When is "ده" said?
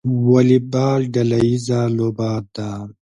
2.55-2.69